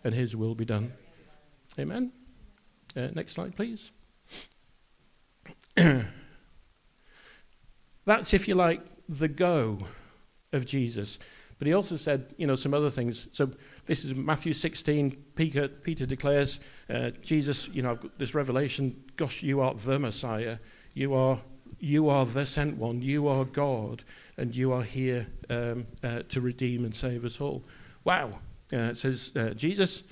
[0.03, 0.93] and His will be done.
[1.79, 2.11] Amen.
[2.95, 3.91] Uh, next slide, please.
[8.05, 9.79] That's, if you like, the go
[10.51, 11.19] of Jesus.
[11.61, 13.27] But he also said, you know, some other things.
[13.31, 13.51] So
[13.85, 15.11] this is Matthew 16.
[15.35, 19.03] Peter, Peter declares, uh, Jesus, you know, I've got this revelation.
[19.15, 20.57] Gosh, you are the Messiah.
[20.95, 21.41] You are,
[21.79, 23.03] you are the sent one.
[23.03, 24.03] You are God,
[24.37, 27.63] and you are here um, uh, to redeem and save us all.
[28.03, 28.39] Wow.
[28.73, 30.03] Uh, it says, uh, Jesus,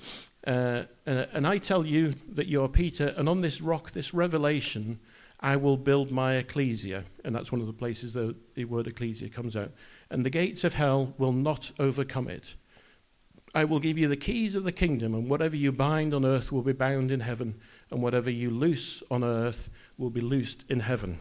[0.46, 4.12] uh, uh, and I tell you that you are Peter, and on this rock, this
[4.12, 5.00] revelation,
[5.40, 7.04] I will build my ecclesia.
[7.24, 9.72] And that's one of the places the, the word ecclesia comes out
[10.10, 12.56] and the gates of hell will not overcome it.
[13.54, 16.52] I will give you the keys of the kingdom, and whatever you bind on earth
[16.52, 20.80] will be bound in heaven, and whatever you loose on earth will be loosed in
[20.80, 21.18] heaven.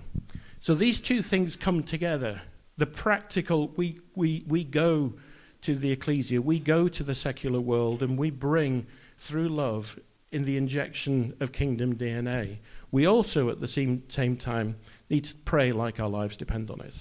[0.59, 2.41] So these two things come together.
[2.77, 5.13] The practical, we, we, we go
[5.61, 9.99] to the ecclesia, we go to the secular world, and we bring through love
[10.31, 12.57] in the injection of kingdom DNA.
[12.91, 14.75] We also, at the same, same time,
[15.09, 16.93] need to pray like our lives depend on it.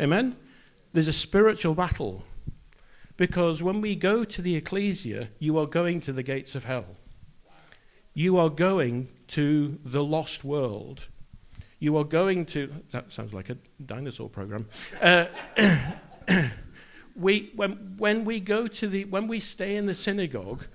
[0.00, 0.36] Amen?
[0.92, 2.24] There's a spiritual battle.
[3.16, 6.84] Because when we go to the ecclesia, you are going to the gates of hell.
[8.14, 11.08] You are going to the lost world.
[11.80, 14.66] You are going to, that sounds like a dinosaur program.
[15.02, 15.26] Uh,
[17.18, 20.66] we, when, when we go to the, when we stay in the synagogue,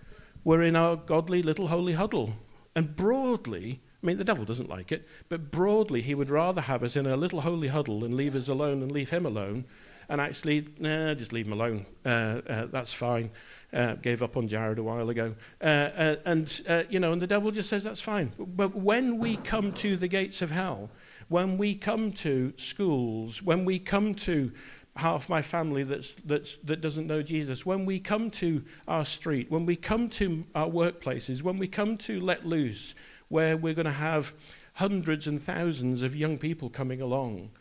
[0.43, 2.33] we're in our godly little holy huddle.
[2.75, 6.83] And broadly, I mean, the devil doesn't like it, but broadly, he would rather have
[6.83, 9.65] us in a little holy huddle and leave us alone and leave him alone.
[10.09, 11.85] And actually, nah, just leave him alone.
[12.05, 13.31] Uh, uh, that's fine.
[13.71, 15.35] Uh, gave up on Jared a while ago.
[15.61, 18.33] Uh, uh, and, uh, you know, and the devil just says that's fine.
[18.37, 20.89] But when we come to the gates of hell,
[21.29, 24.51] when we come to schools, when we come to
[24.95, 29.49] half my family that's, that's, that doesn't know Jesus, when we come to our street,
[29.49, 32.93] when we come to our workplaces, when we come to let loose,
[33.27, 34.33] where we're going to have
[34.75, 37.51] hundreds and thousands of young people coming along.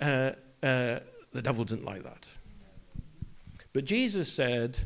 [0.00, 1.00] Uh, uh,
[1.32, 2.28] the devil didn't like that.
[3.72, 4.80] But Jesus said,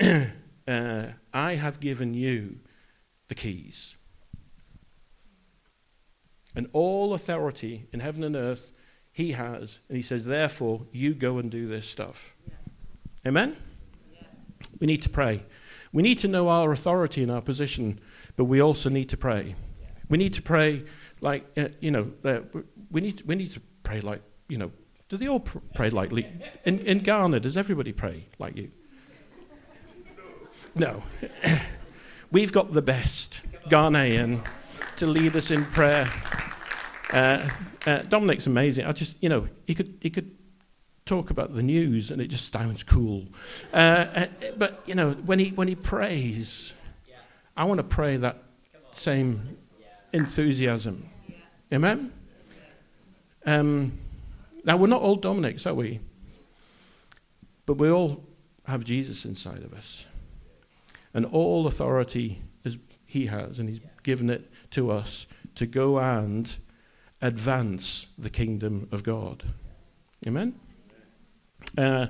[0.00, 2.58] uh, I have given you
[3.28, 3.96] the keys.
[6.54, 8.72] And all authority in heaven and earth
[9.12, 9.80] he has.
[9.88, 12.34] And he says, therefore, you go and do this stuff.
[12.48, 13.28] Yeah.
[13.28, 13.56] Amen?
[14.12, 14.22] Yeah.
[14.80, 15.44] We need to pray.
[15.92, 18.00] We need to know our authority and our position
[18.36, 19.54] but we also need to pray.
[20.08, 20.84] We need to pray
[21.20, 22.40] like, uh, you know, uh,
[22.90, 24.72] we, need, we need to pray like, you know,
[25.08, 26.12] do they all pr- pray like,
[26.64, 28.70] in, in Ghana, does everybody pray like you?
[30.74, 31.02] No.
[32.30, 34.46] We've got the best Ghanaian
[34.96, 36.10] to lead us in prayer.
[37.12, 37.48] Uh,
[37.86, 38.86] uh, Dominic's amazing.
[38.86, 40.34] I just, you know, he could, he could
[41.04, 43.26] talk about the news and it just sounds cool.
[43.72, 46.72] Uh, uh but, you know, when he, when he prays,
[47.56, 48.42] I want to pray that
[48.92, 49.58] same
[50.12, 51.08] enthusiasm.
[51.72, 52.12] Amen?
[53.44, 53.98] Um,
[54.64, 56.00] now, we're not all Dominics, are we?
[57.66, 58.24] But we all
[58.66, 60.06] have Jesus inside of us.
[61.12, 66.56] And all authority is, he has, and he's given it to us to go and
[67.22, 69.44] advance the kingdom of God.
[70.26, 70.54] Amen?
[71.78, 72.08] Uh,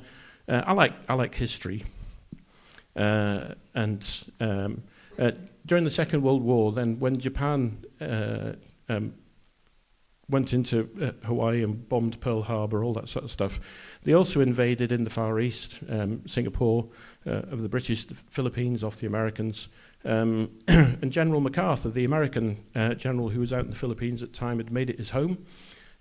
[0.49, 1.85] uh, I, like, I like history.
[2.97, 4.83] Uh, and um,
[5.19, 5.33] uh,
[5.65, 8.53] during the Second World War, then when Japan uh,
[8.89, 9.15] um,
[10.29, 13.61] went into uh, Hawaii and bombed Pearl Harbor, all that sort of stuff,
[14.03, 16.89] they also invaded in the Far East, um, Singapore,
[17.25, 19.69] of the British, the Philippines, off the Americans.
[20.05, 24.33] Um, and General MacArthur, the American uh, general who was out in the Philippines at
[24.33, 25.45] the time, had made it his home.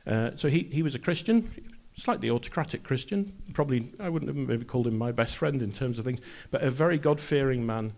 [0.05, 1.49] Uh, so he, he was a Christian,
[1.93, 3.33] slightly autocratic Christian.
[3.53, 6.63] Probably, I wouldn't have maybe called him my best friend in terms of things, but
[6.63, 7.93] a very God fearing man.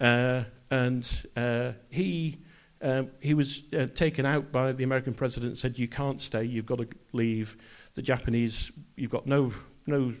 [0.00, 2.38] Uh, and uh, he,
[2.82, 6.44] uh, he was uh, taken out by the American president and said, You can't stay,
[6.44, 7.56] you've got to leave.
[7.94, 9.54] The Japanese, you've got no,
[9.86, 10.12] no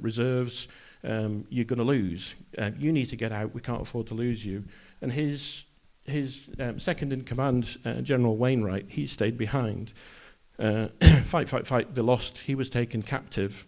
[0.00, 0.66] reserves,
[1.04, 2.34] um, you're going to lose.
[2.56, 4.64] Uh, you need to get out, we can't afford to lose you.
[5.00, 5.64] And his,
[6.04, 9.92] his um, second in command, General Wainwright, he stayed behind.
[10.58, 12.38] fight, fight, fight, they lost.
[12.38, 13.66] He was taken captive,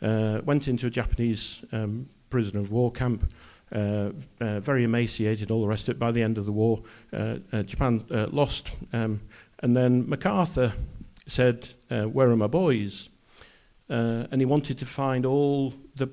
[0.00, 3.30] went into a Japanese um, prisoner of war camp
[3.72, 4.10] uh,
[4.40, 5.98] uh, very emaciated, all the rest of it.
[5.98, 8.70] By the end of the war, uh, uh Japan uh, lost.
[8.92, 9.22] Um,
[9.60, 10.72] and then MacArthur
[11.26, 13.08] said, uh, Where are my boys?
[13.88, 16.08] and he wanted to find all the,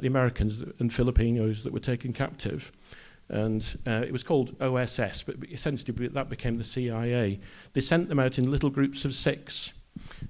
[0.00, 2.72] the Americans and Filipinos that were taken captive.
[3.28, 7.40] And it was called OSS, but essentially that became the CIA.
[7.72, 9.72] They sent them out in little groups of six.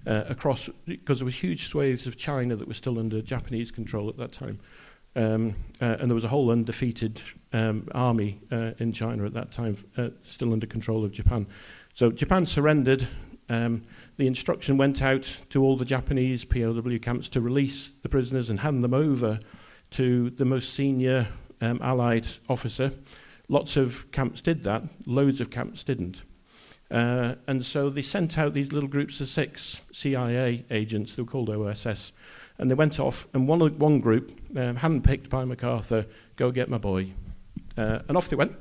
[0.07, 4.17] across, because there was huge swathes of China that were still under Japanese control at
[4.17, 4.59] that time.
[5.17, 7.21] Um, uh, and there was a whole undefeated
[7.53, 11.47] um, army uh, in China at that time, uh, still under control of Japan.
[11.95, 13.09] So Japan surrendered.
[13.49, 13.83] Um,
[14.21, 18.61] the instruction went out to all the Japanese POW camps to release the prisoners and
[18.61, 19.41] hand them over
[19.93, 21.29] to the most senior
[21.63, 22.93] um, Allied officer.
[23.49, 26.23] Lots of camps did that, loads of camps didn't.
[26.91, 31.31] Uh, and so they sent out these little groups of six CIA agents, they were
[31.31, 32.13] called OSS,
[32.59, 36.05] and they went off, and one, one group, um, handpicked by MacArthur,
[36.37, 37.13] go get my boy.
[37.75, 38.53] Uh, and off they went.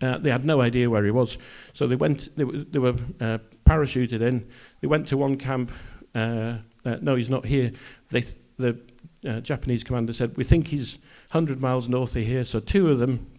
[0.00, 1.36] Uh, they had no idea where he was.
[1.74, 3.38] So they went, they, they were uh,
[3.72, 4.46] parachuted in.
[4.80, 5.70] They went to one camp.
[6.14, 7.72] Uh, uh, no, he's not here.
[8.10, 8.24] They,
[8.58, 8.78] the
[9.26, 10.98] uh, Japanese commander said, We think he's
[11.30, 12.44] 100 miles north of here.
[12.44, 13.30] So two of them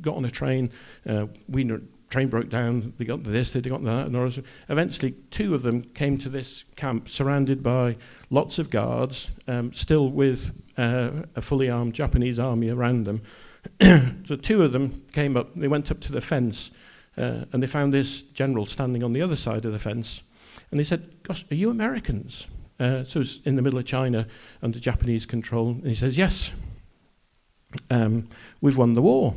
[0.00, 0.70] got on a train.
[1.48, 1.70] we
[2.10, 6.16] train broke down, they got this, they got that, and eventually two of them came
[6.16, 7.96] to this camp surrounded by
[8.30, 13.20] lots of guards, um, still with uh, a fully armed Japanese army around them.
[14.24, 16.70] so two of them came up, they went up to the fence,
[17.16, 20.22] uh, and they found this general standing on the other side of the fence,
[20.70, 22.48] and they said, Gosh, are you Americans?
[22.78, 24.26] Uh, so it's in the middle of China
[24.62, 25.70] under Japanese control.
[25.70, 26.52] And he says, Yes,
[27.90, 28.28] um,
[28.60, 29.34] we've won the war.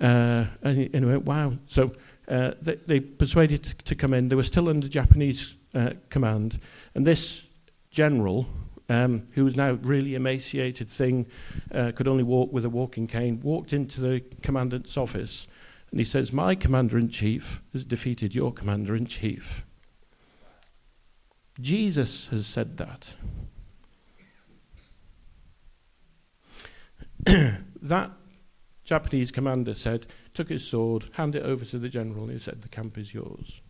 [0.00, 1.54] Uh, and, and he went, wow.
[1.66, 1.92] So
[2.28, 4.28] uh, they, they, persuaded to, to, come in.
[4.28, 6.60] They were still under Japanese uh, command.
[6.94, 7.46] And this
[7.90, 8.46] general,
[8.88, 11.26] um, who was now really emaciated thing,
[11.72, 15.46] uh, could only walk with a walking cane, walked into the commandant's office.
[15.90, 19.64] And he says, My commander in chief has defeated your commander in chief.
[21.60, 23.14] Jesus has said that.
[27.82, 28.10] that
[28.84, 32.62] Japanese commander said, took his sword, handed it over to the general, and he said,
[32.62, 33.62] The camp is yours.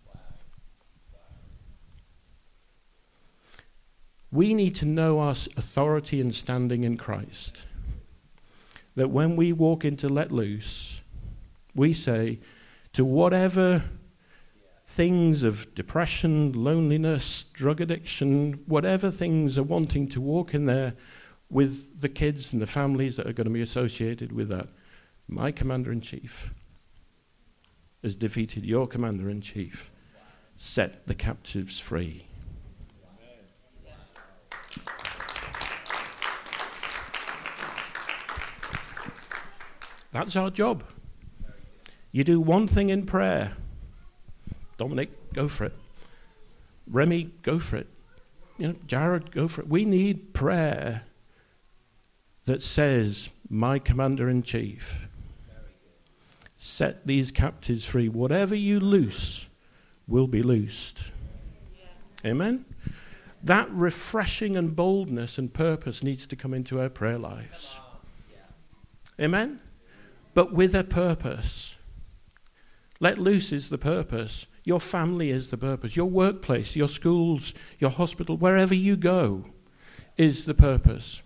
[4.33, 7.65] We need to know our authority and standing in Christ.
[8.97, 10.96] That when we walk into let loose,
[11.77, 12.41] we say
[12.95, 13.85] to whatever
[14.87, 20.95] things of depression, loneliness, drug addiction, whatever things are wanting to walk in there
[21.51, 24.69] with the kids and the families that are going to be associated with that,
[25.29, 26.55] my commander in chief
[28.03, 29.91] has defeated your commander in chief.
[30.57, 32.27] Set the captives free.
[40.13, 40.83] That's our job.
[42.13, 43.57] You do one thing in prayer.
[44.79, 45.75] Dominic, go for it.
[46.87, 47.89] Remy, go for it.
[48.59, 49.69] You know, Jared, go for it.
[49.69, 51.03] We need prayer
[52.45, 54.99] that says, My commander in chief
[56.57, 58.09] set these captives free.
[58.09, 59.49] Whatever you loose
[60.09, 61.05] will be loosed.
[61.75, 61.91] Yes.
[62.25, 62.65] Amen?
[63.43, 67.77] That refreshing and boldness and purpose needs to come into our prayer lives.
[69.21, 69.61] Amen?
[70.35, 71.76] But with a purpose.
[73.01, 74.47] Let loose is the purpose.
[74.65, 75.97] Your family is the purpose.
[75.97, 79.47] Your workplace, your schools, your hospital, wherever you go,
[80.17, 81.23] is the purpose.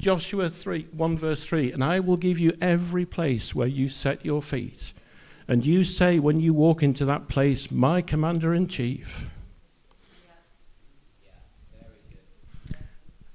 [0.00, 4.24] Joshua 3, 1 verse 3 And I will give you every place where you set
[4.24, 4.92] your feet.
[5.48, 9.24] And you say when you walk into that place, My commander in chief.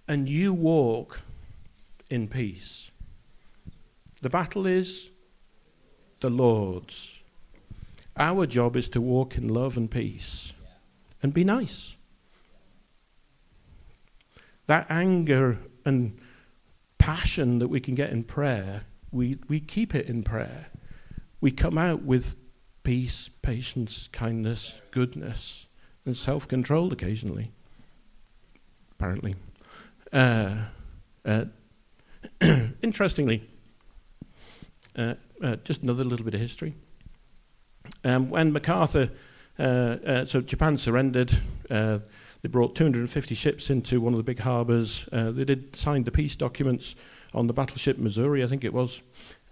[0.08, 1.22] And you walk
[2.10, 2.92] in peace.
[4.22, 5.10] The battle is
[6.20, 7.23] the Lord's.
[8.18, 10.54] Our job is to walk in love and peace
[11.22, 11.96] and be nice.
[14.68, 16.18] That anger and
[16.98, 20.68] passion that we can get in prayer, we, we keep it in prayer.
[21.42, 22.36] We come out with
[22.84, 25.66] peace, patience, kindness, goodness,
[26.06, 27.52] and self control occasionally.
[28.92, 29.36] apparently.
[30.12, 30.56] Uh,
[31.26, 31.46] uh,
[32.82, 33.50] interestingly,
[34.96, 36.76] uh, uh, just another little bit of history.
[38.04, 39.10] Um, when MacArthur,
[39.60, 42.00] uh, uh, so Japan surrendered, uh,
[42.42, 45.08] they brought 250 ships into one of the big harbours.
[45.12, 46.96] they did sign the peace documents
[47.34, 49.02] on the battleship Missouri, I think it was,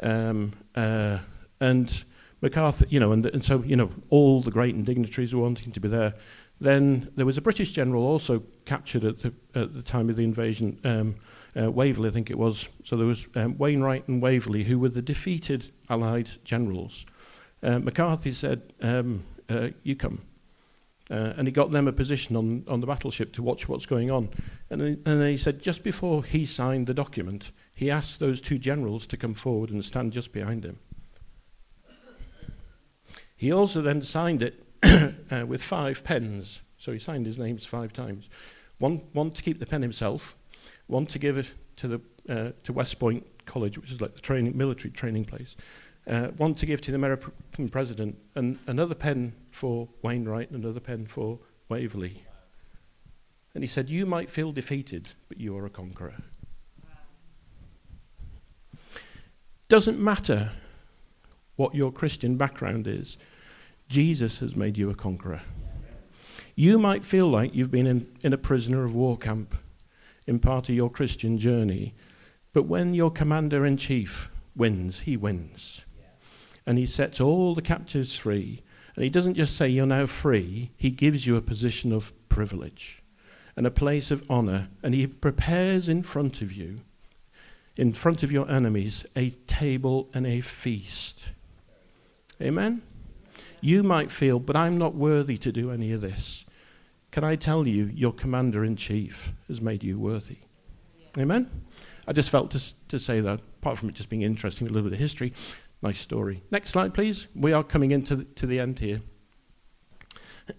[0.02, 2.04] um, and
[2.42, 5.72] MacArthur, you know, and, and so you know, all the great and dignitaries were wanting
[5.72, 6.14] to be there.
[6.60, 10.24] Then there was a British general also captured at the, at the time of the
[10.24, 10.80] invasion.
[10.84, 11.16] Um,
[11.60, 12.68] uh, Waverley, I think it was.
[12.84, 17.06] So there was um, Wainwright and Waverley, who were the defeated Allied generals.
[17.64, 20.22] Uh, McCarthy said, um, uh, "You come,"
[21.10, 24.10] uh, and he got them a position on on the battleship to watch what's going
[24.10, 24.30] on.
[24.70, 28.40] And then, and then he said, just before he signed the document, he asked those
[28.40, 30.80] two generals to come forward and stand just behind him.
[33.36, 34.64] He also then signed it
[35.32, 36.62] uh, with five pens.
[36.78, 38.30] So he signed his names five times.
[38.78, 40.36] One, one to keep the pen himself,
[40.88, 44.22] one to give it to, the, uh, to West Point College, which is like the
[44.22, 45.56] training, military training place,
[46.08, 50.80] uh, one to give to the American president, and another pen for Wainwright, and another
[50.80, 51.40] pen for
[51.70, 52.24] Waverley.
[53.54, 56.16] And he said, You might feel defeated, but you are a conqueror.
[59.68, 60.52] Doesn't matter
[61.56, 63.18] what your Christian background is,
[63.88, 65.42] Jesus has made you a conqueror.
[66.56, 69.56] You might feel like you've been in, in a prisoner of war camp
[70.28, 71.94] in part of your Christian journey.
[72.54, 75.86] But when your commander in chief wins, he wins.
[76.72, 78.64] And he sets all the captives free.
[78.96, 83.04] And he doesn't just say you're now free, he gives you a position of privilege
[83.58, 84.70] and a place of honor.
[84.82, 86.80] And he prepares in front of you,
[87.76, 91.34] in front of your enemies, a table and a feast.
[92.42, 92.84] Amen?
[93.60, 96.46] You might feel, but I'm not worthy to do any of this.
[97.12, 100.38] Can I tell you, your commander in chief has made you worthy?
[101.18, 101.52] Amen?
[102.08, 104.90] I just felt to, to say that, apart from it just being interesting, a little
[104.90, 105.34] bit of history.
[105.84, 106.44] Nice story.
[106.52, 107.28] Next slide, please.
[107.36, 109.02] We are coming into the, to the end here.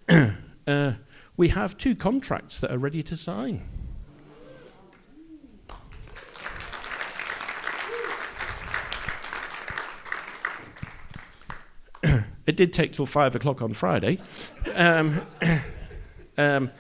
[0.67, 0.95] uh,
[1.37, 3.63] we have two contracts that are ready to sign.
[12.47, 14.19] it did take till five o'clock on Friday.
[14.75, 15.23] Um,
[16.37, 16.73] um,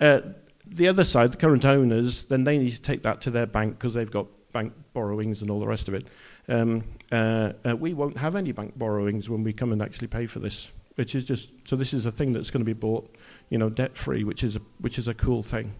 [0.00, 0.20] uh,
[0.64, 3.78] the other side, the current owners, then they need to take that to their bank
[3.78, 6.06] because they've got bank borrowings and all the rest of it.
[6.48, 10.26] Um, uh, uh, we won't have any bank borrowings when we come and actually pay
[10.26, 11.76] for this, which is just so.
[11.76, 13.14] This is a thing that's going to be bought,
[13.48, 15.74] you know, debt free, which is a which is a cool thing.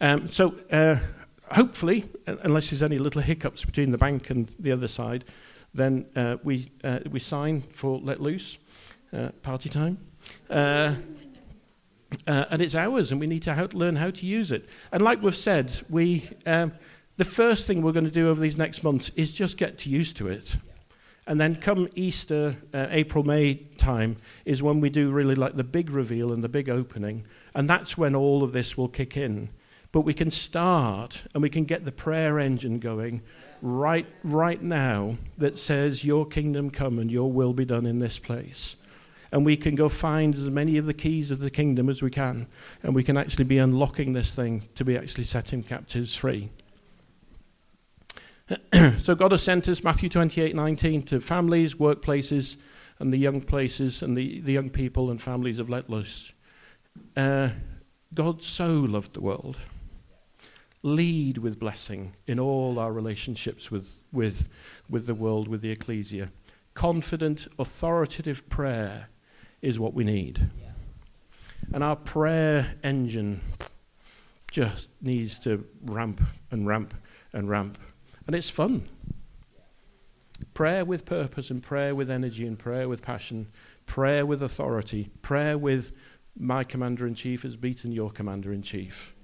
[0.00, 0.96] Um, so uh,
[1.50, 5.24] hopefully, unless there's any little hiccups between the bank and the other side,
[5.72, 8.58] then uh, we uh, we sign for let loose,
[9.42, 9.98] party time.
[12.26, 14.66] Uh, and it's ours, and we need to learn how to use it.
[14.92, 16.72] And like we've said, we, um,
[17.16, 20.16] the first thing we're going to do over these next months is just get used
[20.18, 20.56] to it.
[21.26, 25.64] And then come Easter, uh, April, May time is when we do really like the
[25.64, 27.26] big reveal and the big opening.
[27.54, 29.48] And that's when all of this will kick in.
[29.90, 33.22] But we can start and we can get the prayer engine going
[33.60, 38.18] right, right now that says, Your kingdom come and your will be done in this
[38.18, 38.76] place
[39.32, 42.10] and we can go find as many of the keys of the kingdom as we
[42.10, 42.46] can,
[42.82, 46.48] and we can actually be unlocking this thing to be actually setting captives free.
[48.98, 52.56] so God has sent us, Matthew 28 19, to families, workplaces,
[52.98, 56.32] and the young places, and the, the young people and families of let loose.
[57.16, 57.50] Uh,
[58.14, 59.56] God so loved the world.
[60.82, 64.46] Lead with blessing in all our relationships with, with,
[64.88, 66.30] with the world, with the ecclesia.
[66.74, 69.08] Confident, authoritative prayer
[69.60, 70.48] is what we need.
[70.60, 70.70] Yeah.
[71.72, 73.40] And our prayer engine
[74.52, 76.20] just needs to ramp
[76.50, 76.94] and ramp
[77.32, 77.78] and ramp.
[78.26, 78.82] And it's fun.
[80.54, 83.48] Prayer with purpose and prayer with energy and prayer with passion,
[83.86, 85.96] prayer with authority, prayer with
[86.38, 89.14] my commander in chief has beaten your commander in chief.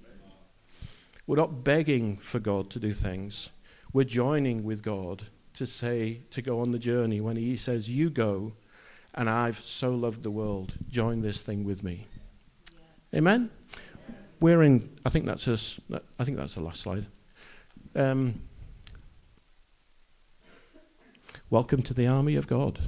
[1.26, 3.50] We're not begging for God to do things.
[3.92, 5.24] We're joining with God
[5.55, 8.53] to say, to go on the journey when He says, You go
[9.14, 10.74] and I've so loved the world.
[10.88, 12.07] Join this thing with me.
[13.12, 13.18] Yeah.
[13.18, 13.50] Amen.
[14.40, 14.88] We're in.
[15.05, 15.78] I think that's us.
[16.18, 17.07] I think that's the last slide.
[17.94, 18.40] Um,
[21.53, 22.78] welcome to the army of God.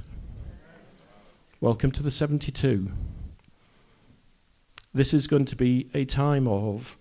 [1.61, 2.91] Welcome to the 72.
[4.91, 6.97] This is going to be a time of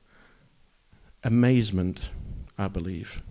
[1.23, 2.11] amazement,
[2.59, 3.23] I believe.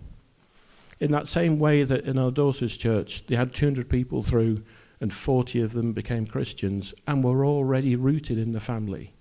[0.98, 4.64] In that same way that in our daughter's church, they had 200 people through
[5.00, 9.12] and 40 of them became Christians and were already rooted in the family.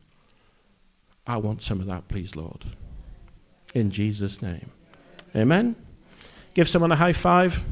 [1.27, 2.65] I want some of that, please, Lord.
[3.75, 4.71] In Jesus' name.
[5.35, 5.75] Amen.
[6.55, 7.63] Give someone a high five.